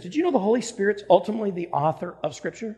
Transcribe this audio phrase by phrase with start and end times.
[0.00, 2.76] Did you know the Holy Spirit's ultimately the author of Scripture?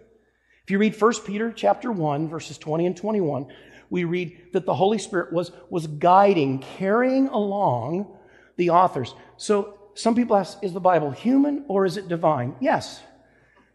[0.64, 3.46] If you read 1 Peter chapter 1, verses 20 and 21,
[3.90, 8.16] we read that the Holy Spirit was, was guiding, carrying along
[8.56, 9.14] the authors.
[9.36, 12.56] So some people ask, is the Bible human or is it divine?
[12.60, 13.00] Yes.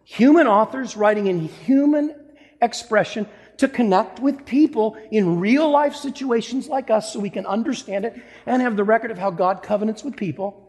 [0.04, 2.16] Human authors writing in human
[2.62, 3.28] expression
[3.58, 8.20] to connect with people in real life situations like us so we can understand it
[8.46, 10.67] and have the record of how God covenants with people.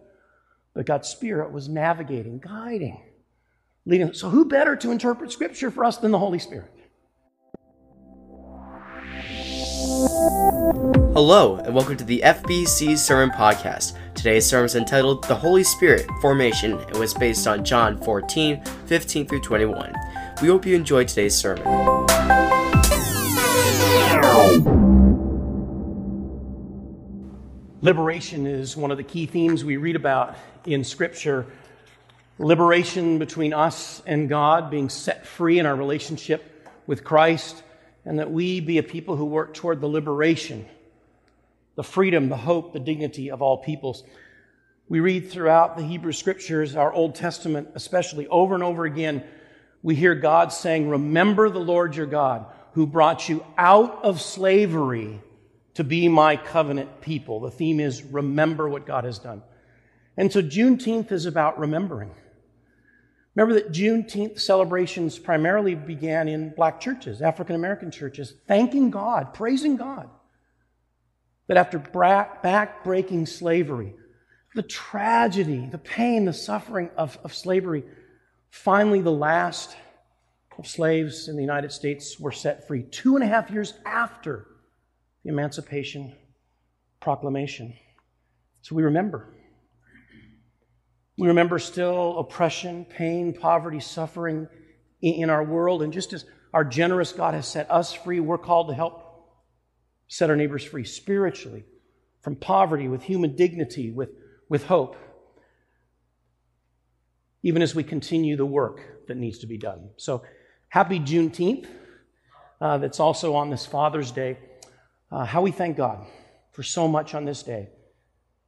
[0.78, 3.02] But God's Spirit was navigating, guiding,
[3.84, 4.12] leading.
[4.12, 6.70] So, who better to interpret Scripture for us than the Holy Spirit?
[11.14, 13.98] Hello, and welcome to the FBC Sermon Podcast.
[14.14, 19.26] Today's sermon is entitled The Holy Spirit Formation and was based on John 14, 15
[19.26, 19.92] through 21.
[20.40, 21.66] We hope you enjoyed today's sermon.
[27.80, 31.46] Liberation is one of the key themes we read about in Scripture.
[32.36, 37.62] Liberation between us and God, being set free in our relationship with Christ,
[38.04, 40.66] and that we be a people who work toward the liberation,
[41.76, 44.02] the freedom, the hope, the dignity of all peoples.
[44.88, 49.22] We read throughout the Hebrew Scriptures, our Old Testament especially, over and over again,
[49.84, 55.20] we hear God saying, Remember the Lord your God, who brought you out of slavery
[55.78, 57.38] to be my covenant people.
[57.38, 59.44] The theme is remember what God has done.
[60.16, 62.10] And so Juneteenth is about remembering.
[63.36, 69.76] Remember that Juneteenth celebrations primarily began in black churches, African American churches, thanking God, praising
[69.76, 70.10] God.
[71.46, 73.94] That after back breaking slavery,
[74.56, 77.84] the tragedy, the pain, the suffering of, of slavery,
[78.50, 79.76] finally the last
[80.58, 84.47] of slaves in the United States were set free two and a half years after
[85.28, 86.16] Emancipation
[87.00, 87.74] Proclamation.
[88.62, 89.28] So we remember.
[91.16, 94.48] We remember still oppression, pain, poverty, suffering
[95.02, 95.82] in our world.
[95.82, 99.04] And just as our generous God has set us free, we're called to help
[100.08, 101.64] set our neighbors free spiritually
[102.22, 104.10] from poverty with human dignity, with,
[104.48, 104.96] with hope,
[107.42, 109.90] even as we continue the work that needs to be done.
[109.98, 110.24] So,
[110.68, 111.66] happy Juneteenth.
[112.60, 114.36] Uh, that's also on this Father's Day
[115.10, 116.04] uh, how we thank God
[116.52, 117.68] for so much on this day,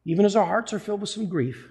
[0.04, 1.68] even as our hearts are filled with some grief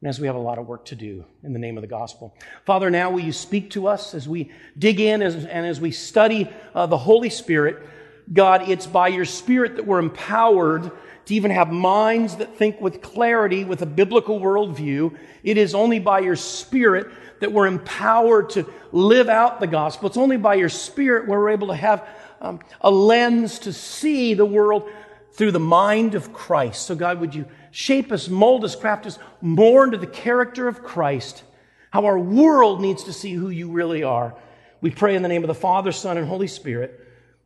[0.00, 1.88] and as we have a lot of work to do in the name of the
[1.88, 2.34] gospel.
[2.64, 5.90] Father, now will you speak to us as we dig in as, and as we
[5.90, 7.86] study uh, the Holy Spirit?
[8.32, 10.90] God, it's by your Spirit that we're empowered
[11.26, 15.16] to even have minds that think with clarity, with a biblical worldview.
[15.42, 17.08] It is only by your Spirit
[17.40, 20.08] that we're empowered to live out the gospel.
[20.08, 22.08] It's only by your Spirit where we're able to have
[22.40, 24.88] um, a lens to see the world
[25.32, 26.86] through the mind of Christ.
[26.86, 30.82] So, God, would you shape us, mold us, craft us more into the character of
[30.82, 31.44] Christ,
[31.90, 34.34] how our world needs to see who you really are.
[34.80, 36.98] We pray in the name of the Father, Son, and Holy Spirit.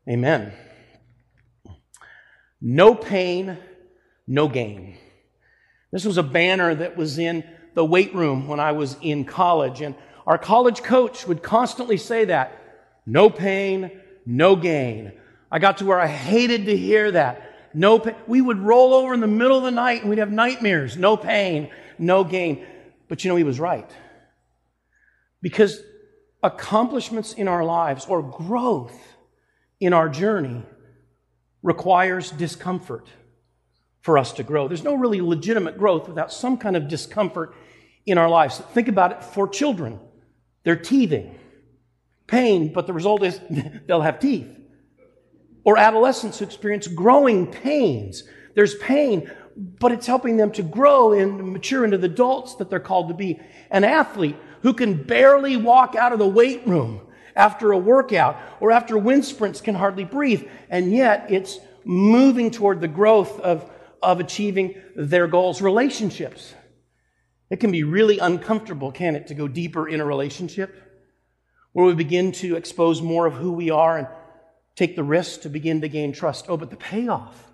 [0.09, 0.53] Amen.
[2.61, 3.59] No pain,
[4.27, 4.97] no gain.
[5.93, 7.45] This was a banner that was in
[7.75, 9.95] the weight room when I was in college, and
[10.27, 12.59] our college coach would constantly say that
[13.07, 13.91] no pain,
[14.27, 15.13] no gain.
[15.51, 17.73] I got to where I hated to hear that.
[17.75, 18.15] No pain.
[18.27, 20.97] We would roll over in the middle of the night and we'd have nightmares.
[20.97, 22.67] No pain, no gain.
[23.09, 23.91] But you know, he was right.
[25.43, 25.81] Because
[26.43, 28.99] accomplishments in our lives or growth
[29.81, 30.63] in our journey
[31.63, 33.09] requires discomfort
[34.01, 34.69] for us to grow.
[34.69, 37.55] There's no really legitimate growth without some kind of discomfort
[38.07, 38.59] in our lives.
[38.59, 39.99] Think about it for children.
[40.63, 41.39] They're teething
[42.27, 43.41] pain, but the result is
[43.87, 44.49] they'll have teeth.
[45.65, 48.25] Or adolescents who experience growing pains.
[48.55, 52.81] There's pain, but it's helping them to grow and mature into the adults that they're
[52.81, 53.41] called to be.
[53.71, 57.01] An athlete who can barely walk out of the weight room
[57.37, 62.81] after a workout or after wind sprints can hardly breathe, and yet it's moving toward
[62.81, 63.71] the growth of,
[64.03, 65.61] of achieving their goals.
[65.61, 66.55] Relationships.
[67.51, 70.84] It can be really uncomfortable, can it, to go deeper in a relationship?
[71.75, 74.07] Where we begin to expose more of who we are and
[74.77, 76.47] take the risk to begin to gain trust.
[76.49, 77.51] Oh, but the payoff,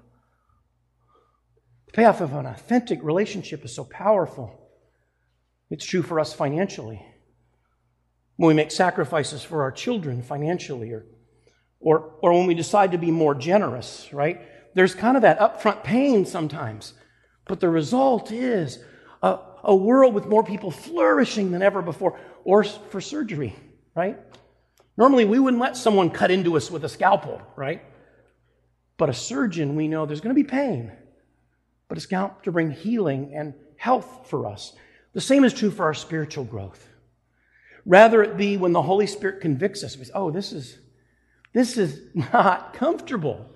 [1.86, 4.68] the payoff of an authentic relationship is so powerful.
[5.70, 7.02] It's true for us financially.
[8.36, 11.06] When we make sacrifices for our children financially, or,
[11.80, 14.42] or, or when we decide to be more generous, right?
[14.74, 16.92] There's kind of that upfront pain sometimes.
[17.46, 18.84] But the result is
[19.22, 23.56] a, a world with more people flourishing than ever before, or for surgery
[23.94, 24.18] right?
[24.96, 27.82] Normally, we wouldn't let someone cut into us with a scalpel, right?
[28.96, 30.92] But a surgeon, we know there's going to be pain,
[31.88, 34.74] but it's going to bring healing and health for us.
[35.14, 36.86] The same is true for our spiritual growth.
[37.86, 40.78] Rather it be when the Holy Spirit convicts us, say, oh, this is,
[41.54, 43.50] this is not comfortable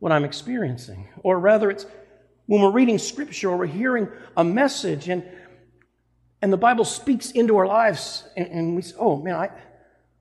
[0.00, 1.08] what I'm experiencing.
[1.22, 1.86] Or rather, it's
[2.46, 5.22] when we're reading scripture or we're hearing a message and,
[6.42, 9.50] and the Bible speaks into our lives and, and we say, oh man, I,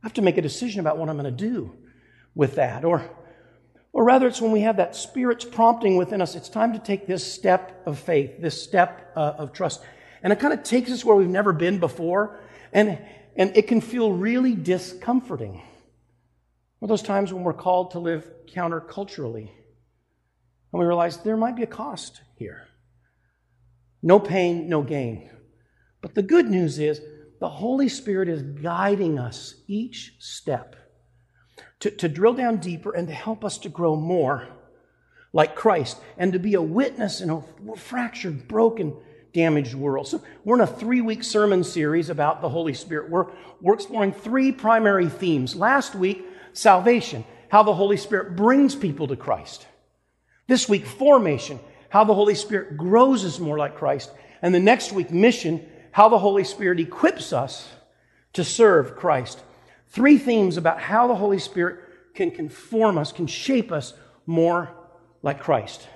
[0.01, 1.75] I have to make a decision about what I'm going to do
[2.36, 2.86] with that.
[2.86, 3.10] Or,
[3.92, 7.06] or rather, it's when we have that Spirit's prompting within us, it's time to take
[7.06, 9.81] this step of faith, this step uh, of trust.
[10.24, 12.40] And it kind of takes us where we've never been before.
[12.72, 13.00] And,
[13.36, 15.62] and it can feel really discomforting.
[16.81, 19.50] Or those times when we're called to live counterculturally.
[20.72, 22.68] And we realize there might be a cost here.
[24.02, 25.30] No pain, no gain.
[26.02, 27.02] But the good news is
[27.40, 30.76] the Holy Spirit is guiding us each step
[31.80, 34.48] to, to drill down deeper and to help us to grow more
[35.32, 37.42] like Christ and to be a witness in a
[37.76, 38.96] fractured, broken,
[39.34, 40.08] damaged world.
[40.08, 43.10] So, we're in a three week sermon series about the Holy Spirit.
[43.10, 43.28] We're,
[43.62, 45.56] we're exploring three primary themes.
[45.56, 49.66] Last week, salvation, how the Holy Spirit brings people to Christ.
[50.48, 51.60] This week, formation,
[51.90, 54.12] how the Holy Spirit grows us more like Christ.
[54.42, 57.70] And the next week, mission, how the Holy Spirit equips us
[58.34, 59.42] to serve Christ.
[59.88, 61.80] Three themes about how the Holy Spirit
[62.14, 63.94] can conform us, can shape us
[64.26, 64.72] more
[65.22, 65.88] like Christ.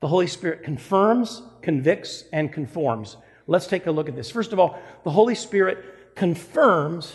[0.00, 3.16] The Holy Spirit confirms, convicts, and conforms.
[3.46, 4.30] Let's take a look at this.
[4.30, 7.14] First of all, the Holy Spirit confirms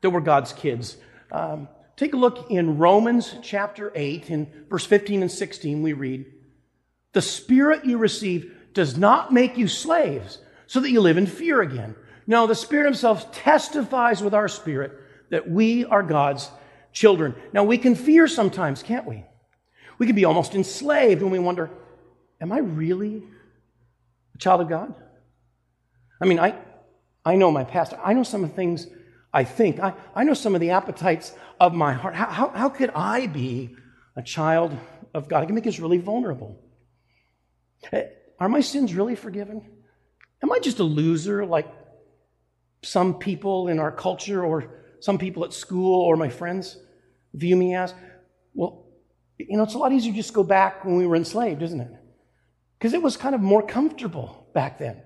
[0.00, 0.96] that we're God's kids.
[1.30, 6.26] Um, Take a look in Romans chapter 8, in verse 15 and 16, we read,
[7.12, 11.60] The Spirit you receive does not make you slaves so that you live in fear
[11.60, 11.94] again.
[12.26, 14.92] No, the Spirit Himself testifies with our spirit
[15.30, 16.50] that we are God's
[16.92, 17.34] children.
[17.52, 19.24] Now, we can fear sometimes, can't we?
[19.98, 21.70] We can be almost enslaved when we wonder,
[22.40, 23.22] Am I really
[24.34, 24.94] a child of God?
[26.20, 26.54] I mean, I,
[27.24, 27.94] I know my past.
[28.04, 28.86] I know some of the things
[29.32, 29.80] I think.
[29.80, 32.14] I, I know some of the appetites of my heart.
[32.14, 33.76] How, how, how could I be
[34.16, 34.76] a child
[35.14, 35.42] of God?
[35.42, 36.58] It can make us really vulnerable.
[37.92, 38.04] Eh,
[38.38, 39.75] are my sins really forgiven?
[40.42, 41.66] Am I just a loser like
[42.82, 46.78] some people in our culture or some people at school or my friends
[47.34, 47.94] view me as?
[48.54, 48.86] Well,
[49.38, 51.80] you know, it's a lot easier to just go back when we were enslaved, isn't
[51.80, 51.92] it?
[52.78, 55.02] Because it was kind of more comfortable back then.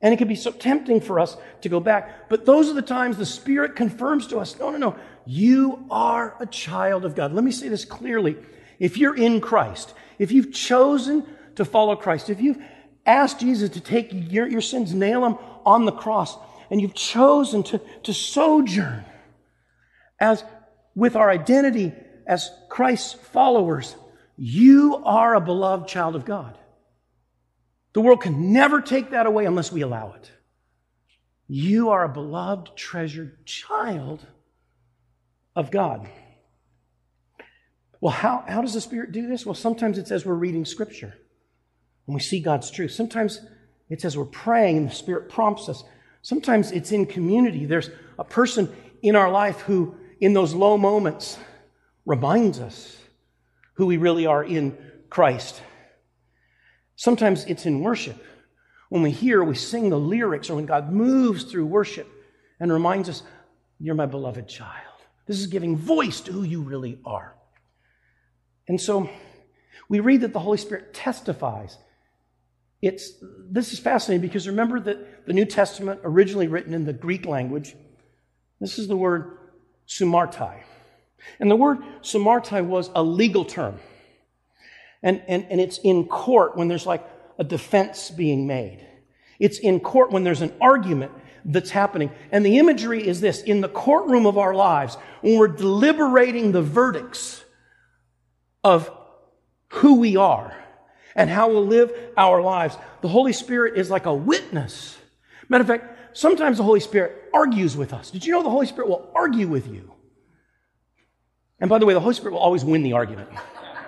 [0.00, 2.28] And it can be so tempting for us to go back.
[2.28, 6.36] But those are the times the Spirit confirms to us no, no, no, you are
[6.38, 7.32] a child of God.
[7.32, 8.36] Let me say this clearly.
[8.78, 11.26] If you're in Christ, if you've chosen
[11.56, 12.58] to follow Christ, if you've
[13.06, 16.36] asked Jesus to take your, your sins, nail them on the cross,
[16.70, 19.04] and you've chosen to, to sojourn
[20.18, 20.44] as
[20.94, 21.92] with our identity
[22.26, 23.94] as Christ's followers,
[24.36, 26.58] you are a beloved child of God.
[27.92, 30.30] The world can never take that away unless we allow it.
[31.48, 34.26] You are a beloved, treasured child
[35.54, 36.08] of God.
[38.00, 39.46] Well, how, how does the Spirit do this?
[39.46, 41.14] Well, sometimes it's as we're reading Scripture
[42.06, 42.92] and we see God's truth.
[42.92, 43.40] Sometimes
[43.88, 45.84] it's as we're praying and the Spirit prompts us.
[46.22, 47.66] Sometimes it's in community.
[47.66, 51.38] There's a person in our life who, in those low moments,
[52.04, 52.96] reminds us
[53.74, 54.76] who we really are in
[55.10, 55.60] Christ.
[56.96, 58.22] Sometimes it's in worship.
[58.88, 62.08] When we hear, we sing the lyrics, or when God moves through worship
[62.60, 63.22] and reminds us,
[63.78, 64.96] You're my beloved child.
[65.26, 67.34] This is giving voice to who you really are.
[68.68, 69.10] And so
[69.88, 71.76] we read that the Holy Spirit testifies.
[72.82, 77.26] It's, this is fascinating because remember that the New Testament, originally written in the Greek
[77.26, 77.74] language,
[78.60, 79.38] this is the word
[79.88, 80.62] sumartai.
[81.40, 83.78] And the word sumartai was a legal term.
[85.02, 87.06] And, and, and it's in court when there's like
[87.38, 88.86] a defense being made.
[89.38, 91.12] It's in court when there's an argument
[91.44, 92.10] that's happening.
[92.32, 96.62] And the imagery is this in the courtroom of our lives, when we're deliberating the
[96.62, 97.44] verdicts
[98.64, 98.90] of
[99.68, 100.56] who we are
[101.16, 104.96] and how we'll live our lives, the Holy Spirit is like a witness.
[105.48, 108.10] Matter of fact, sometimes the Holy Spirit argues with us.
[108.10, 109.92] Did you know the Holy Spirit will argue with you?
[111.58, 113.30] And by the way, the Holy Spirit will always win the argument.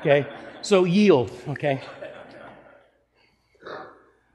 [0.01, 0.27] Okay?
[0.63, 1.83] So yield, okay?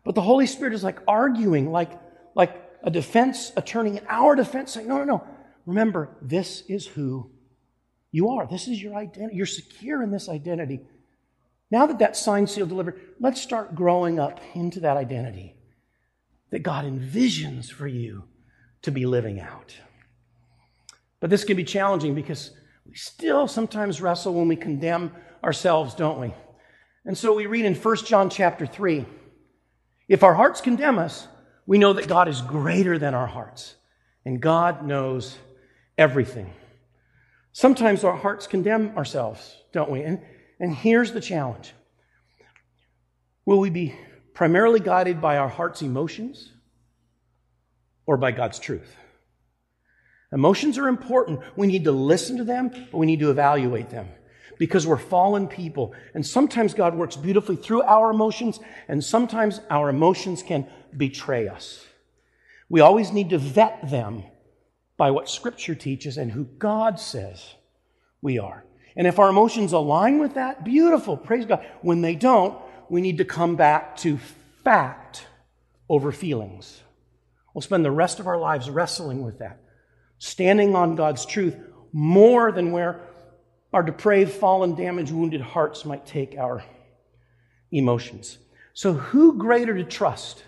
[0.04, 1.92] But the Holy Spirit is like arguing, like,
[2.36, 5.28] like a defense attorney in our defense saying, no, no, no.
[5.66, 7.32] Remember, this is who
[8.12, 8.46] you are.
[8.46, 9.38] This is your identity.
[9.38, 10.82] You're secure in this identity.
[11.74, 15.56] Now that that sign seal delivered, let's start growing up into that identity
[16.52, 18.26] that God envisions for you
[18.84, 19.76] to be living out.
[21.20, 22.52] But this can be challenging because
[22.86, 25.14] we still sometimes wrestle when we condemn
[25.44, 26.36] ourselves, don't we?
[27.06, 29.08] And so we read in 1 John chapter 3
[30.08, 31.28] if our hearts condemn us,
[31.66, 33.74] We know that God is greater than our hearts,
[34.26, 35.38] and God knows
[35.98, 36.54] everything.
[37.52, 40.04] Sometimes our hearts condemn ourselves, don't we?
[40.04, 40.20] And,
[40.64, 41.74] and here's the challenge
[43.46, 43.94] Will we be
[44.34, 46.54] primarily guided by our heart's emotions
[48.06, 48.96] or by God's truth?
[50.32, 51.42] Emotions are important.
[51.58, 54.08] We need to listen to them, but we need to evaluate them
[54.58, 55.94] because we're fallen people.
[56.14, 60.66] And sometimes God works beautifully through our emotions, and sometimes our emotions can
[60.96, 61.86] betray us.
[62.70, 64.24] We always need to vet them
[64.96, 67.56] by what Scripture teaches and who God says
[68.22, 68.64] we are.
[68.96, 71.66] And if our emotions align with that, beautiful, praise God.
[71.82, 72.58] When they don't,
[72.90, 74.20] we need to come back to
[74.64, 75.26] fact
[75.90, 76.82] over feelings.
[77.54, 79.60] We'll spend the rest of our lives wrestling with that,
[80.20, 81.56] standing on God's truth
[81.92, 83.02] more than where
[83.72, 86.64] our depraved, fallen, damaged, wounded hearts might take our
[87.72, 88.38] emotions.
[88.74, 90.44] So, who greater to trust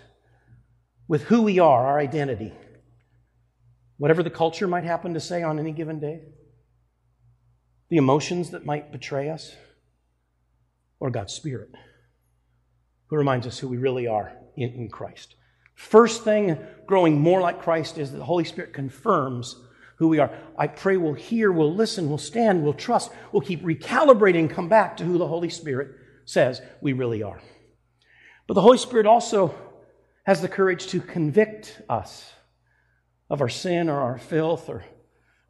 [1.08, 2.52] with who we are, our identity?
[3.98, 6.22] Whatever the culture might happen to say on any given day?
[7.88, 9.54] The emotions that might betray us?
[10.98, 11.70] Or God's Spirit,
[13.08, 15.34] who reminds us who we really are in, in Christ?
[15.74, 19.56] First thing, growing more like Christ, is that the Holy Spirit confirms
[19.96, 20.30] who we are.
[20.58, 24.96] I pray we'll hear, we'll listen, we'll stand, we'll trust, we'll keep recalibrating come back
[24.96, 25.90] to who the Holy Spirit
[26.24, 27.40] says we really are.
[28.46, 29.54] But the Holy Spirit also
[30.24, 32.32] has the courage to convict us
[33.28, 34.84] of our sin or our filth or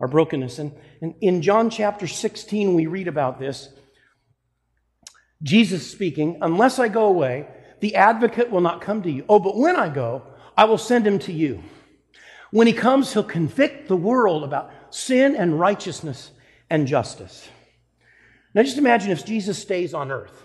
[0.00, 0.58] our brokenness.
[0.58, 3.68] And, and in John chapter 16, we read about this.
[5.42, 7.48] Jesus speaking, Unless I go away,
[7.80, 9.24] the advocate will not come to you.
[9.28, 10.22] Oh, but when I go,
[10.56, 11.62] I will send him to you.
[12.50, 16.30] When he comes, he'll convict the world about sin and righteousness
[16.70, 17.48] and justice.
[18.54, 20.42] Now, just imagine if Jesus stays on earth.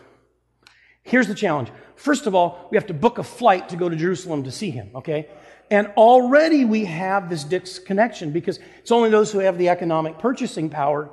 [1.03, 1.69] Here's the challenge.
[1.95, 4.69] First of all, we have to book a flight to go to Jerusalem to see
[4.69, 5.29] him, okay?
[5.71, 10.69] And already we have this disconnection because it's only those who have the economic purchasing
[10.69, 11.09] power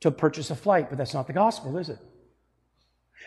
[0.00, 1.98] to purchase a flight, but that's not the gospel, is it?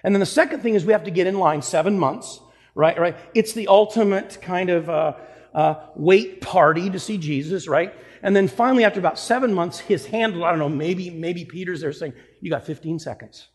[0.03, 2.39] And then the second thing is we have to get in line seven months,
[2.75, 2.97] right?
[2.99, 3.17] Right?
[3.33, 5.13] It's the ultimate kind of uh,
[5.55, 7.93] uh, wait party to see Jesus, right?
[8.21, 11.81] And then finally, after about seven months, his handler, I don't know, maybe maybe Peter's
[11.81, 13.47] there saying, "You got 15 seconds,"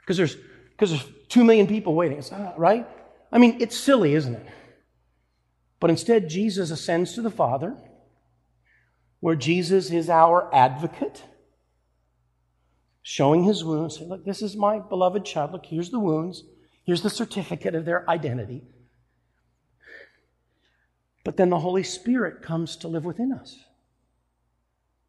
[0.00, 0.36] because there's
[0.70, 2.86] because there's two million people waiting, It's uh, right?
[3.30, 4.46] I mean, it's silly, isn't it?
[5.78, 7.76] But instead, Jesus ascends to the Father,
[9.20, 11.22] where Jesus is our advocate,
[13.02, 14.00] showing his wounds.
[14.00, 15.52] Look, this is my beloved child.
[15.52, 16.44] Look, here's the wounds.
[16.84, 18.62] Here's the certificate of their identity.
[21.24, 23.58] But then the Holy Spirit comes to live within us.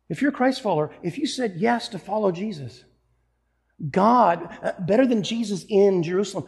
[0.10, 2.84] If you're a Christ follower, if you said yes to follow Jesus,
[3.92, 6.48] God, uh, better than Jesus in Jerusalem,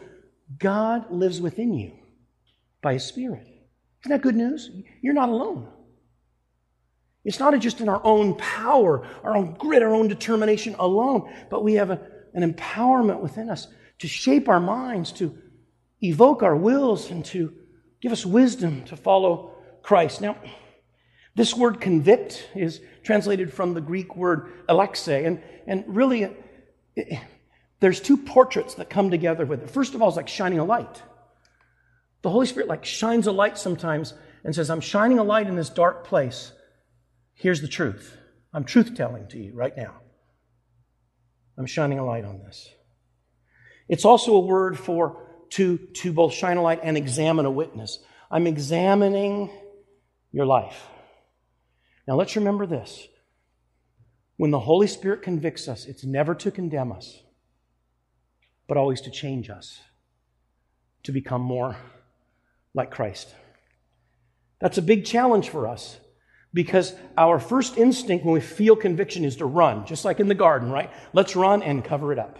[0.58, 1.92] God lives within you
[2.82, 3.46] by His Spirit.
[4.02, 4.70] Isn't that good news?
[5.02, 5.68] You're not alone.
[7.24, 11.62] It's not just in our own power, our own grit, our own determination alone, but
[11.62, 12.00] we have a,
[12.32, 13.66] an empowerment within us
[13.98, 15.36] to shape our minds, to
[16.02, 17.52] evoke our wills, and to
[18.00, 19.52] give us wisdom to follow
[19.82, 20.22] Christ.
[20.22, 20.36] Now,
[21.34, 26.34] this word convict is translated from the Greek word alexe, and, and really,
[26.96, 27.20] it,
[27.80, 29.70] there's two portraits that come together with it.
[29.70, 31.02] First of all, it's like shining a light.
[32.22, 35.56] The Holy Spirit like shines a light sometimes and says, I'm shining a light in
[35.56, 36.52] this dark place.
[37.34, 38.16] Here's the truth.
[38.52, 39.94] I'm truth telling to you right now.
[41.56, 42.68] I'm shining a light on this.
[43.88, 47.98] It's also a word for to, to both shine a light and examine a witness.
[48.30, 49.50] I'm examining
[50.32, 50.86] your life.
[52.06, 53.08] Now let's remember this.
[54.36, 57.22] When the Holy Spirit convicts us, it's never to condemn us,
[58.66, 59.80] but always to change us,
[61.02, 61.76] to become more
[62.74, 63.34] like Christ.
[64.60, 65.98] That's a big challenge for us
[66.52, 70.34] because our first instinct when we feel conviction is to run, just like in the
[70.34, 70.90] garden, right?
[71.12, 72.38] Let's run and cover it up.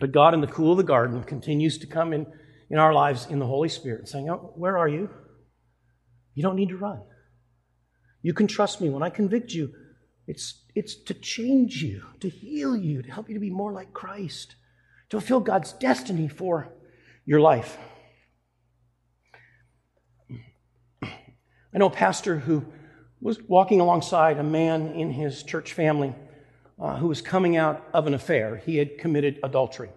[0.00, 2.26] But God, in the cool of the garden, continues to come in,
[2.70, 5.10] in our lives in the Holy Spirit, saying, Oh, where are you?
[6.34, 7.02] You don't need to run.
[8.22, 8.88] You can trust me.
[8.88, 9.72] When I convict you,
[10.26, 13.92] it's, it's to change you, to heal you, to help you to be more like
[13.92, 14.54] Christ,
[15.10, 16.72] to fulfill God's destiny for
[17.26, 17.76] your life.
[21.74, 22.64] I know a pastor who
[23.20, 26.14] was walking alongside a man in his church family
[26.78, 28.56] uh, who was coming out of an affair.
[28.56, 29.90] He had committed adultery.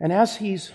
[0.00, 0.72] And as he's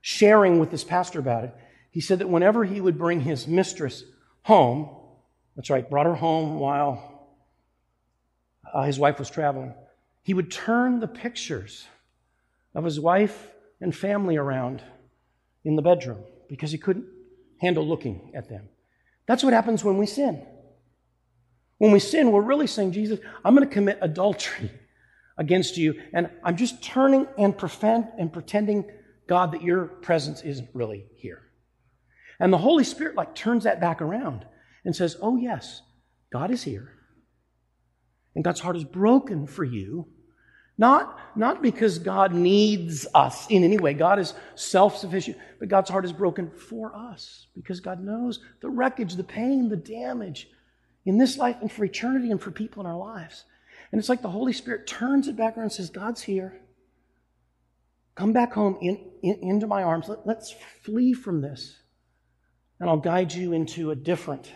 [0.00, 1.54] sharing with this pastor about it,
[1.90, 4.02] he said that whenever he would bring his mistress
[4.42, 4.88] home,
[5.54, 7.28] that's right, brought her home while
[8.72, 9.74] uh, his wife was traveling,
[10.22, 11.86] he would turn the pictures
[12.74, 14.82] of his wife and family around
[15.64, 17.06] in the bedroom because he couldn't
[17.60, 18.68] handle looking at them.
[19.26, 20.44] That's what happens when we sin.
[21.78, 24.70] When we sin, we're really saying, Jesus, I'm going to commit adultery
[25.38, 28.90] against you, and I'm just turning and, pretend, and pretending,
[29.28, 31.42] God, that your presence isn't really here.
[32.38, 34.46] And the Holy Spirit like turns that back around
[34.84, 35.82] and says, Oh, yes,
[36.32, 36.92] God is here.
[38.34, 40.08] And God's heart is broken for you.
[40.78, 43.94] Not, not because God needs us in any way.
[43.94, 48.68] God is self sufficient, but God's heart is broken for us because God knows the
[48.68, 50.48] wreckage, the pain, the damage
[51.06, 53.44] in this life and for eternity and for people in our lives.
[53.90, 56.60] And it's like the Holy Spirit turns it back around and says, God's here.
[58.14, 60.08] Come back home in, in, into my arms.
[60.08, 61.76] Let, let's flee from this.
[62.80, 64.50] And I'll guide you into a different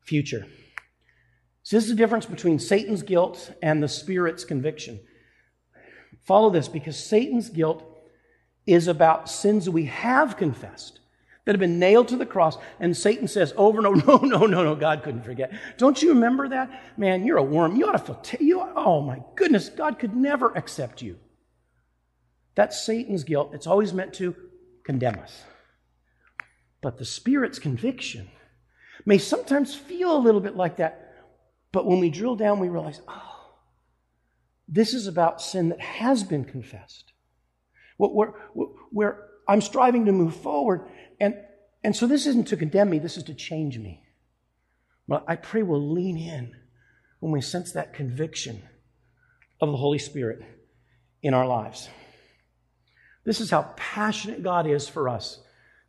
[0.00, 0.46] future.
[1.62, 5.00] So, this is the difference between Satan's guilt and the Spirit's conviction.
[6.24, 7.82] Follow this because Satan's guilt
[8.66, 11.00] is about sins we have confessed
[11.44, 12.56] that have been nailed to the cross.
[12.80, 15.52] And Satan says over and over, no, no, no, no, God couldn't forget.
[15.76, 16.98] Don't you remember that?
[16.98, 17.76] Man, you're a worm.
[17.76, 21.18] You ought to feel, t- you, oh my goodness, God could never accept you.
[22.54, 23.50] That's Satan's guilt.
[23.52, 24.34] It's always meant to
[24.84, 25.42] condemn us.
[26.80, 28.30] But the Spirit's conviction
[29.04, 31.00] may sometimes feel a little bit like that.
[31.72, 33.33] But when we drill down, we realize, oh,
[34.68, 37.12] this is about sin that has been confessed.
[37.96, 38.32] Where,
[38.90, 40.88] where, I'm striving to move forward
[41.20, 41.36] and,
[41.82, 44.02] and so this isn't to condemn me, this is to change me.
[45.06, 46.56] But I pray we'll lean in
[47.20, 48.62] when we sense that conviction
[49.60, 50.42] of the Holy Spirit
[51.22, 51.88] in our lives.
[53.24, 55.40] This is how passionate God is for us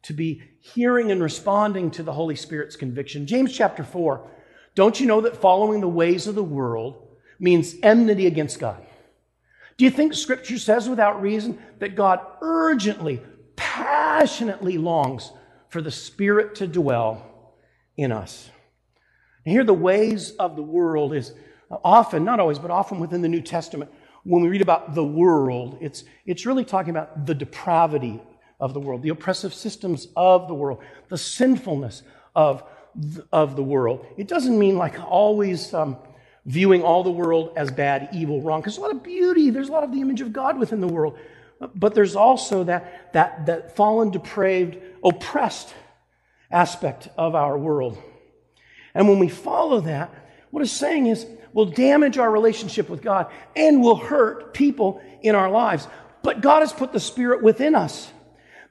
[0.04, 3.26] to be hearing and responding to the Holy Spirit's conviction.
[3.26, 4.30] James chapter 4
[4.76, 7.05] Don't you know that following the ways of the world
[7.40, 8.86] means enmity against God?
[9.78, 13.22] Do you think Scripture says without reason that God urgently
[13.56, 15.32] passionately longs
[15.70, 17.54] for the Spirit to dwell
[17.98, 18.50] in us.
[19.46, 21.34] And here, the ways of the world is
[21.70, 23.92] often, not always, but often within the New Testament,
[24.24, 28.22] when we read about the world, it's, it's really talking about the depravity
[28.60, 32.02] of the world, the oppressive systems of the world, the sinfulness
[32.36, 32.64] of,
[33.32, 34.06] of the world.
[34.18, 35.98] It doesn't mean like always um,
[36.46, 39.70] viewing all the world as bad, evil, wrong, because there's a lot of beauty, there's
[39.70, 41.18] a lot of the image of God within the world.
[41.74, 45.74] But there's also that, that, that fallen, depraved, oppressed
[46.52, 47.98] aspect of our world.
[48.94, 50.14] And when we follow that,
[50.52, 55.36] what it's saying is we'll damage our relationship with God and will hurt people in
[55.36, 55.88] our lives.
[56.22, 58.10] But God has put the Spirit within us.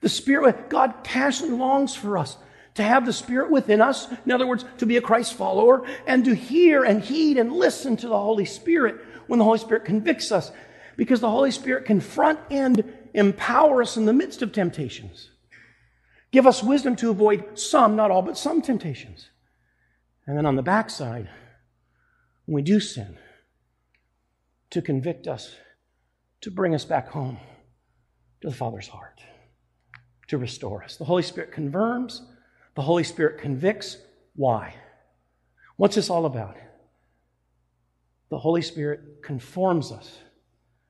[0.00, 2.36] The Spirit, God passionately longs for us
[2.74, 4.08] to have the Spirit within us.
[4.24, 7.96] In other words, to be a Christ follower and to hear and heed and listen
[7.98, 10.50] to the Holy Spirit when the Holy Spirit convicts us
[10.96, 15.30] because the Holy Spirit confront and empower us in the midst of temptations.
[16.30, 19.30] Give us wisdom to avoid some, not all, but some temptations.
[20.26, 21.28] And then on the backside,
[22.46, 23.18] when we do sin,
[24.70, 25.54] to convict us,
[26.40, 27.38] to bring us back home
[28.40, 29.20] to the Father's heart,
[30.28, 30.96] to restore us.
[30.96, 32.22] The Holy Spirit confirms,
[32.74, 33.96] the Holy Spirit convicts.
[34.34, 34.74] Why?
[35.76, 36.56] What's this all about?
[38.30, 40.18] The Holy Spirit conforms us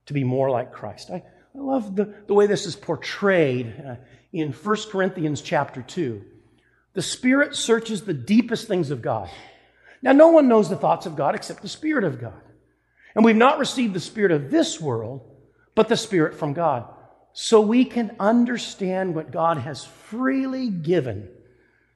[0.06, 1.10] to be more like Christ.
[1.10, 3.96] I, I love the, the way this is portrayed uh,
[4.32, 6.24] in 1 Corinthians chapter 2.
[6.94, 9.28] The Spirit searches the deepest things of God.
[10.02, 12.40] Now, no one knows the thoughts of God except the Spirit of God.
[13.14, 15.22] And we've not received the Spirit of this world,
[15.74, 16.88] but the Spirit from God.
[17.32, 21.28] So we can understand what God has freely given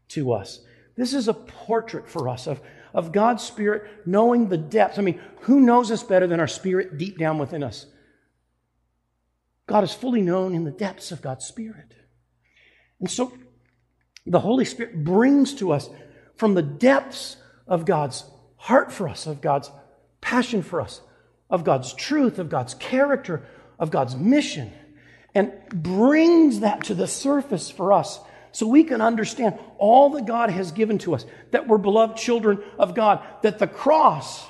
[0.09, 0.61] to us.
[0.97, 2.61] This is a portrait for us of,
[2.93, 4.99] of God's Spirit knowing the depths.
[4.99, 7.87] I mean, who knows us better than our Spirit deep down within us?
[9.67, 11.95] God is fully known in the depths of God's Spirit.
[13.01, 13.33] And so
[14.27, 15.89] the Holy Spirit brings to us
[16.35, 18.25] from the depths of God's
[18.57, 19.71] heart for us, of God's
[20.21, 21.01] passion for us,
[21.51, 23.47] of God's truth, of God's character,
[23.79, 24.73] of God's mission,
[25.35, 28.21] and brings that to the surface for us
[28.53, 32.63] so we can understand all that God has given to us, that we're beloved children
[32.79, 34.47] of God, that the cross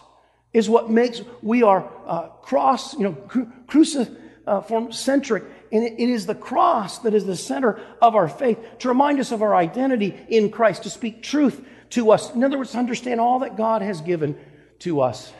[0.53, 5.45] is what makes we are uh, cross, you know, cru- cruci- uh, form centric.
[5.71, 9.21] And it, it is the cross that is the center of our faith to remind
[9.21, 12.35] us of our identity in Christ, to speak truth to us.
[12.35, 14.39] In other words, to understand all that God has given
[14.81, 15.33] to us.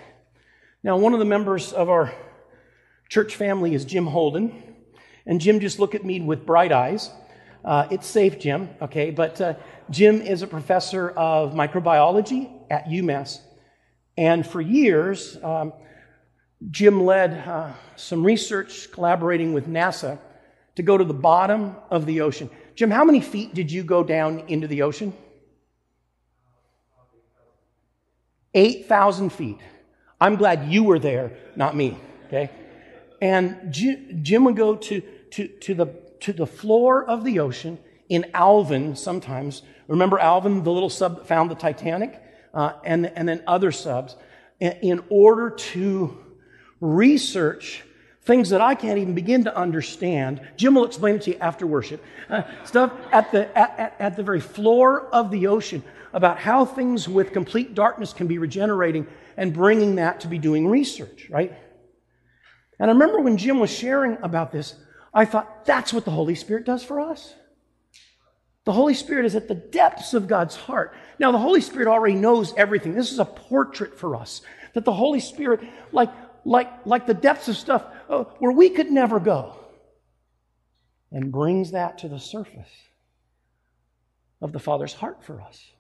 [0.83, 2.15] Now, one of the members of our
[3.09, 4.63] church family is Jim Holden.
[5.27, 7.11] And Jim just looked at me with bright eyes.
[7.69, 9.11] Uh, it's safe, Jim, okay?
[9.11, 9.53] But uh,
[9.91, 13.41] Jim is a professor of microbiology at UMass.
[14.17, 15.75] And for years, um,
[16.71, 20.19] Jim led uh, some research collaborating with NASA
[20.77, 22.49] to go to the bottom of the ocean.
[22.75, 25.13] Jim, how many feet did you go down into the ocean?
[28.55, 29.59] 8,000 feet.
[30.19, 32.49] I'm glad you were there, not me, okay?
[33.21, 35.03] And Jim would go to,
[35.33, 37.79] to, to, the, to the floor of the ocean
[38.09, 39.63] in Alvin sometimes.
[39.87, 42.23] Remember Alvin, the little sub that found the Titanic?
[42.55, 44.17] Uh, and, and then other subs,
[44.59, 46.17] in order to
[46.81, 47.85] research
[48.23, 50.41] things that I can't even begin to understand.
[50.57, 52.05] Jim will explain it to you after worship.
[52.29, 57.09] Uh, stuff at the, at, at the very floor of the ocean about how things
[57.09, 61.55] with complete darkness can be regenerating and bringing that to be doing research, right?
[62.79, 64.75] And I remember when Jim was sharing about this,
[65.19, 67.35] I thought, that's what the Holy Spirit does for us.
[68.65, 70.95] The Holy Spirit is at the depths of God's heart.
[71.19, 72.95] Now, the Holy Spirit already knows everything.
[72.95, 74.43] This is a portrait for us.
[74.75, 76.11] That the Holy Spirit, like,
[76.45, 79.57] like, like the depths of stuff uh, where we could never go,
[81.11, 82.71] and brings that to the surface
[84.41, 85.73] of the Father's heart for us,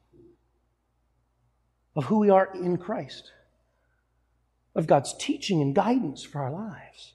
[1.94, 3.31] of who we are in Christ,
[4.74, 7.14] of God's teaching and guidance for our lives,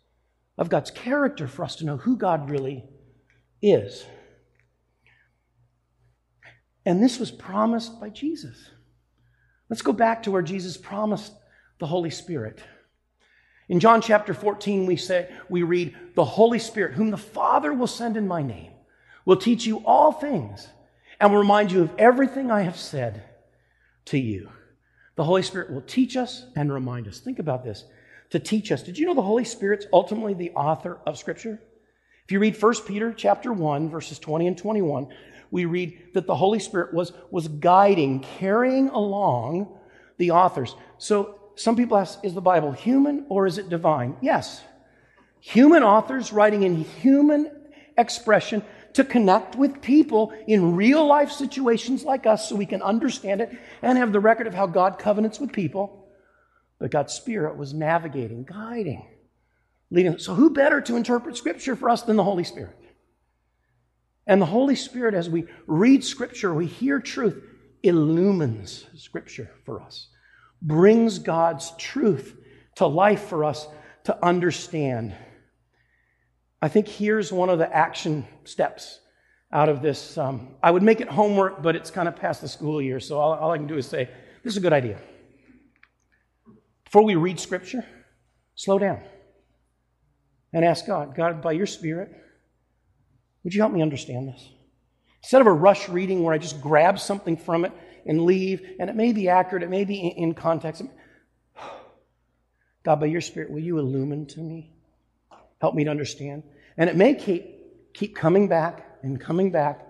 [0.57, 2.83] of God's character for us to know who God really
[3.61, 4.05] is.
[6.85, 8.69] And this was promised by Jesus.
[9.69, 11.33] Let's go back to where Jesus promised
[11.79, 12.59] the Holy Spirit.
[13.69, 17.87] In John chapter 14, we say, we read, the Holy Spirit, whom the Father will
[17.87, 18.71] send in my name,
[19.25, 20.67] will teach you all things
[21.19, 23.23] and will remind you of everything I have said
[24.05, 24.49] to you.
[25.15, 27.19] The Holy Spirit will teach us and remind us.
[27.19, 27.85] Think about this.
[28.33, 28.81] To teach us.
[28.81, 31.61] Did you know the Holy Spirit's ultimately the author of Scripture?
[32.25, 35.09] If you read 1 Peter chapter 1, verses 20 and 21,
[35.51, 39.77] we read that the Holy Spirit was, was guiding, carrying along
[40.17, 40.73] the authors.
[40.97, 44.17] So some people ask, is the Bible human or is it divine?
[44.19, 44.63] Yes.
[45.39, 47.51] Human authors writing in human
[47.99, 53.41] expression to connect with people in real life situations like us so we can understand
[53.41, 56.02] it and have the record of how God covenants with people.
[56.83, 59.07] But God's Spirit was navigating, guiding,
[59.89, 60.17] leading.
[60.17, 62.77] So, who better to interpret Scripture for us than the Holy Spirit?
[64.27, 67.41] And the Holy Spirit, as we read Scripture, we hear truth,
[67.83, 70.09] illumines Scripture for us,
[70.61, 72.35] brings God's truth
[72.75, 73.65] to life for us
[74.03, 75.15] to understand.
[76.61, 78.99] I think here's one of the action steps
[79.53, 80.17] out of this.
[80.17, 83.17] Um, I would make it homework, but it's kind of past the school year, so
[83.17, 84.09] all, all I can do is say,
[84.43, 84.99] this is a good idea.
[86.93, 87.83] Before we read Scripture,
[88.53, 89.01] slow down
[90.53, 92.15] and ask God, God, by your Spirit,
[93.43, 94.49] would you help me understand this?
[95.23, 97.71] Instead of a rush reading where I just grab something from it
[98.05, 100.83] and leave, and it may be accurate, it may be in context.
[102.83, 104.71] God, by your Spirit, will you illumine to me?
[105.61, 106.43] Help me to understand.
[106.77, 109.83] And it may keep, keep coming back and coming back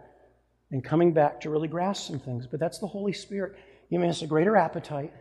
[0.71, 3.57] and coming back to really grasp some things, but that's the Holy Spirit
[3.89, 5.11] giving us a greater appetite,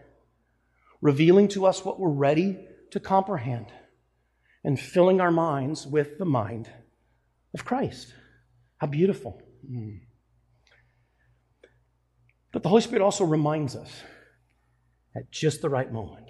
[1.03, 2.59] revealing to us what we're ready
[2.93, 3.67] to comprehend,
[4.65, 6.71] and filling our minds with the mind
[7.53, 8.15] of Christ.
[8.79, 9.43] How beautiful.
[9.69, 10.01] Mm.
[12.53, 13.91] But the Holy Spirit also reminds us
[15.17, 16.29] at just the right moment.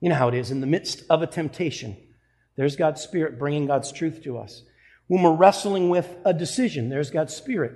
[0.00, 1.96] You know how it is in the midst of a temptation,
[2.56, 4.62] there's God's Spirit bringing God's truth to us.
[5.06, 7.72] When we're wrestling with a decision, there's God's Spirit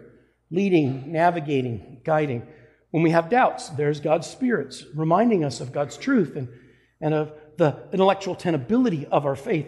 [0.50, 2.46] leading, navigating, guiding.
[2.92, 6.48] When we have doubts, there's God's Spirit reminding us of God's truth and,
[7.00, 9.66] and of the intellectual tenability of our faith.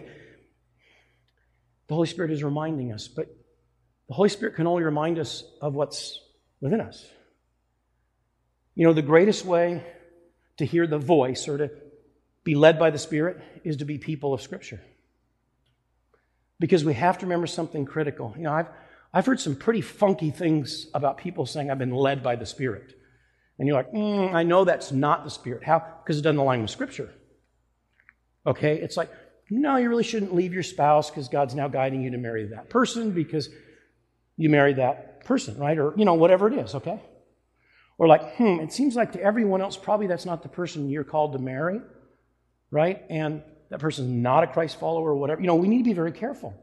[1.87, 3.35] The Holy Spirit is reminding us, but
[4.07, 6.19] the Holy Spirit can only remind us of what's
[6.61, 7.03] within us.
[8.75, 9.83] You know, the greatest way
[10.57, 11.71] to hear the voice or to
[12.43, 14.81] be led by the Spirit is to be people of Scripture.
[16.59, 18.35] Because we have to remember something critical.
[18.37, 18.67] You know, I've,
[19.11, 22.93] I've heard some pretty funky things about people saying, I've been led by the Spirit.
[23.57, 25.63] And you're like, mm, I know that's not the Spirit.
[25.63, 25.83] How?
[26.03, 27.13] Because it doesn't align with Scripture.
[28.45, 28.77] Okay?
[28.79, 29.09] It's like,
[29.49, 32.69] no, you really shouldn't leave your spouse because God's now guiding you to marry that
[32.69, 33.49] person because
[34.37, 35.77] you marry that person, right?
[35.77, 36.99] Or, you know, whatever it is, okay?
[37.97, 41.03] Or like, hmm, it seems like to everyone else, probably that's not the person you're
[41.03, 41.79] called to marry,
[42.71, 43.03] right?
[43.09, 45.41] And that person's not a Christ follower or whatever.
[45.41, 46.53] You know, we need to be very careful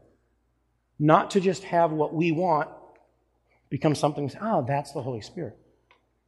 [0.99, 2.69] not to just have what we want
[3.69, 5.57] become something, oh, that's the Holy Spirit.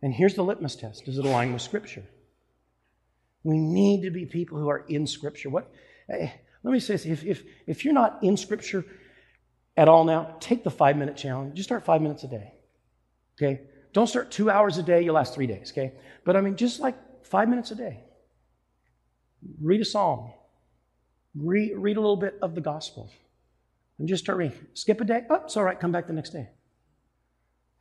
[0.02, 2.04] And here's the litmus test does it align with Scripture?
[3.44, 5.50] We need to be people who are in Scripture.
[5.50, 5.72] What,
[6.10, 6.30] eh,
[6.64, 8.86] let me say this if, if, if you're not in Scripture,
[9.78, 11.56] at all now, take the five minute challenge.
[11.56, 12.54] Just start five minutes a day.
[13.38, 13.62] Okay?
[13.94, 15.94] Don't start two hours a day, you'll last three days, okay?
[16.26, 18.04] But I mean, just like five minutes a day.
[19.62, 20.32] Read a psalm.
[21.34, 23.12] Read, read a little bit of the gospel.
[24.00, 24.58] And just start reading.
[24.74, 25.24] Skip a day.
[25.30, 25.80] Oh, it's all right.
[25.80, 26.50] Come back the next day.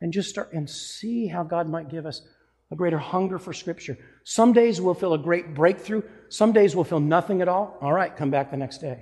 [0.05, 2.21] And just start and see how God might give us
[2.69, 3.97] a greater hunger for Scripture.
[4.23, 6.03] Some days we'll feel a great breakthrough.
[6.29, 7.75] Some days we'll feel nothing at all.
[7.81, 8.99] All right, come back the next day.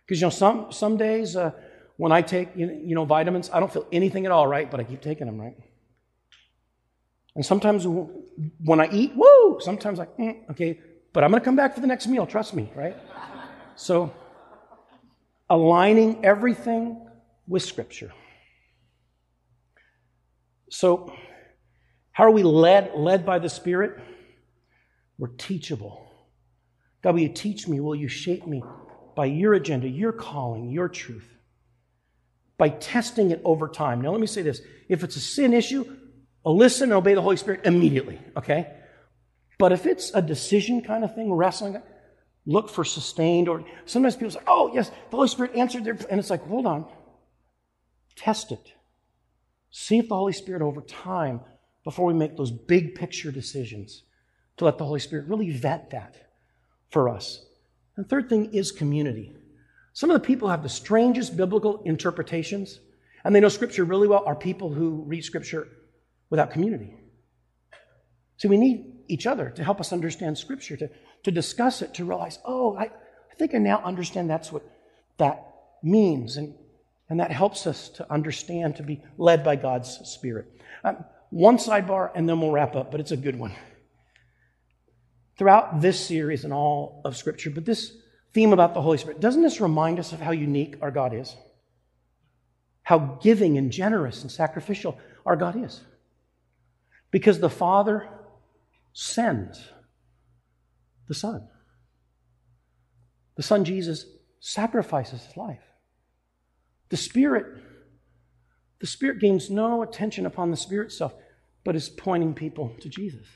[0.00, 1.50] Because, you know, some, some days uh,
[1.98, 4.70] when I take, you know, you know, vitamins, I don't feel anything at all, right?
[4.70, 5.58] But I keep taking them, right?
[7.34, 9.58] And sometimes when I eat, woo!
[9.60, 10.80] Sometimes like, mm, okay,
[11.12, 12.96] but I'm going to come back for the next meal, trust me, right?
[13.76, 14.10] So,
[15.50, 17.06] aligning everything
[17.46, 18.10] with Scripture.
[20.70, 21.12] So,
[22.12, 22.92] how are we led?
[22.94, 24.00] Led by the Spirit?
[25.18, 26.04] We're teachable.
[27.02, 27.80] God, will you teach me?
[27.80, 28.62] Will you shape me
[29.14, 31.28] by your agenda, your calling, your truth?
[32.56, 34.00] By testing it over time.
[34.00, 35.84] Now, let me say this if it's a sin issue,
[36.44, 38.74] listen and obey the Holy Spirit immediately, okay?
[39.58, 41.80] But if it's a decision kind of thing, wrestling,
[42.46, 46.18] look for sustained, or sometimes people say, oh, yes, the Holy Spirit answered their, and
[46.18, 46.86] it's like, hold on.
[48.16, 48.72] Test it.
[49.76, 51.40] See if the Holy Spirit over time,
[51.82, 54.04] before we make those big picture decisions,
[54.56, 56.14] to let the Holy Spirit really vet that
[56.90, 57.44] for us.
[57.96, 59.34] And third thing is community.
[59.92, 62.78] Some of the people have the strangest biblical interpretations,
[63.24, 65.66] and they know Scripture really well, are people who read Scripture
[66.30, 66.94] without community.
[68.36, 70.88] So we need each other to help us understand Scripture, to,
[71.24, 74.62] to discuss it, to realize, oh, I, I think I now understand that's what
[75.18, 76.36] that means.
[76.36, 76.54] And,
[77.08, 80.46] and that helps us to understand, to be led by God's Spirit.
[80.82, 83.52] Um, one sidebar, and then we'll wrap up, but it's a good one.
[85.36, 87.92] Throughout this series and all of Scripture, but this
[88.32, 91.34] theme about the Holy Spirit, doesn't this remind us of how unique our God is?
[92.82, 95.80] How giving and generous and sacrificial our God is.
[97.10, 98.08] Because the Father
[98.92, 99.68] sends
[101.08, 101.48] the Son.
[103.36, 104.06] The Son Jesus
[104.40, 105.62] sacrifices his life.
[106.94, 107.46] The Spirit,
[108.78, 111.12] the Spirit gains no attention upon the Spirit self,
[111.64, 113.26] but is pointing people to Jesus.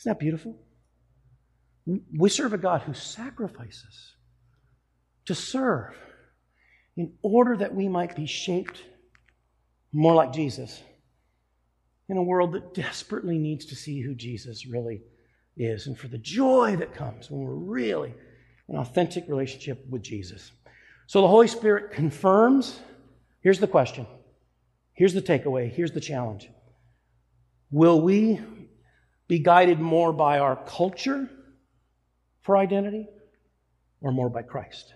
[0.00, 0.56] Isn't that beautiful?
[1.86, 4.16] We serve a God who sacrifices
[5.26, 5.94] to serve
[6.96, 8.82] in order that we might be shaped
[9.92, 10.82] more like Jesus
[12.08, 15.02] in a world that desperately needs to see who Jesus really
[15.56, 18.12] is and for the joy that comes when we're really
[18.68, 20.50] in an authentic relationship with Jesus.
[21.12, 22.80] So the Holy Spirit confirms.
[23.42, 24.06] Here's the question.
[24.94, 25.70] Here's the takeaway.
[25.70, 26.48] Here's the challenge.
[27.70, 28.40] Will we
[29.28, 31.28] be guided more by our culture
[32.40, 33.08] for identity
[34.00, 34.94] or more by Christ?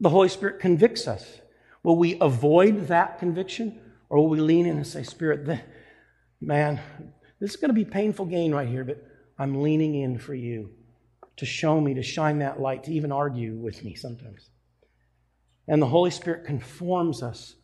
[0.00, 1.40] The Holy Spirit convicts us.
[1.82, 3.78] Will we avoid that conviction
[4.08, 5.46] or will we lean in and say, Spirit,
[6.40, 6.80] man,
[7.40, 9.06] this is going to be painful gain right here, but
[9.38, 10.70] I'm leaning in for you
[11.36, 14.50] to show me, to shine that light, to even argue with me sometimes.
[15.68, 17.54] And the Holy Spirit conforms us,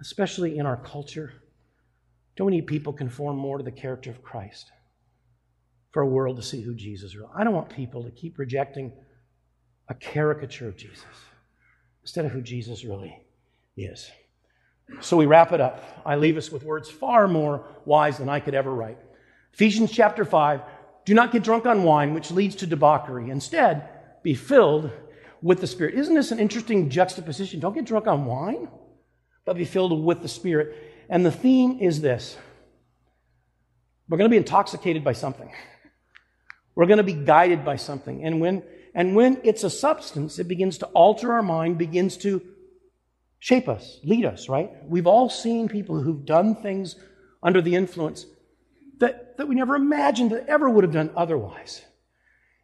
[0.00, 1.32] especially in our culture.
[2.36, 4.70] Don't we need people conform more to the character of Christ
[5.90, 7.22] for a world to see who Jesus is?
[7.34, 8.92] I don't want people to keep rejecting
[9.88, 11.04] a caricature of Jesus
[12.02, 13.20] instead of who Jesus really
[13.76, 14.10] is.
[15.00, 15.84] So we wrap it up.
[16.04, 18.98] I leave us with words far more wise than I could ever write.
[19.52, 20.62] Ephesians chapter 5
[21.10, 23.30] Do not get drunk on wine, which leads to debauchery.
[23.30, 23.88] Instead,
[24.22, 24.92] be filled
[25.42, 25.96] with the Spirit.
[25.96, 27.58] Isn't this an interesting juxtaposition?
[27.58, 28.68] Don't get drunk on wine,
[29.44, 30.72] but be filled with the Spirit.
[31.08, 32.38] And the theme is this
[34.08, 35.50] we're going to be intoxicated by something,
[36.76, 38.24] we're going to be guided by something.
[38.24, 38.62] And when,
[38.94, 42.40] and when it's a substance, it begins to alter our mind, begins to
[43.40, 44.70] shape us, lead us, right?
[44.86, 46.94] We've all seen people who've done things
[47.42, 48.26] under the influence
[49.00, 51.82] that, that we never imagined that ever would have done otherwise.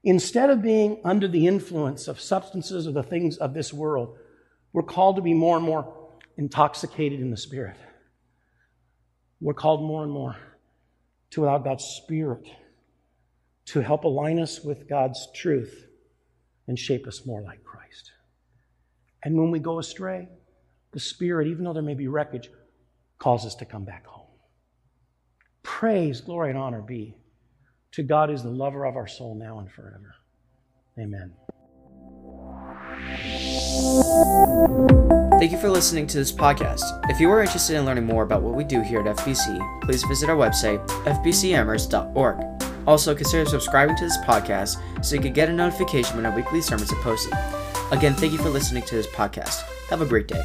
[0.05, 4.16] Instead of being under the influence of substances or the things of this world,
[4.72, 5.92] we're called to be more and more
[6.37, 7.77] intoxicated in the Spirit.
[9.40, 10.37] We're called more and more
[11.31, 12.46] to allow God's Spirit
[13.66, 15.87] to help align us with God's truth
[16.68, 18.12] and shape us more like Christ.
[19.25, 20.29] And when we go astray,
[20.92, 22.49] the Spirit, even though there may be wreckage,
[23.18, 24.25] calls us to come back home.
[25.66, 27.16] Praise, glory, and honor be
[27.90, 30.14] to God who's the lover of our soul now and forever.
[30.96, 31.33] Amen.
[35.40, 36.83] Thank you for listening to this podcast.
[37.11, 40.05] If you are interested in learning more about what we do here at FBC, please
[40.05, 42.62] visit our website, fbcamherst.org.
[42.87, 46.62] Also, consider subscribing to this podcast so you can get a notification when our weekly
[46.62, 47.33] sermons are posted.
[47.90, 49.62] Again, thank you for listening to this podcast.
[49.90, 50.42] Have a great day.